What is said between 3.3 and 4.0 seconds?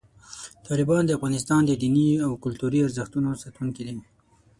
ساتونکي دي.